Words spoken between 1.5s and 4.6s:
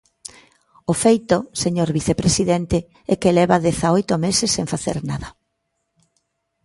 señor vicepresidente, é que leva dezaoito meses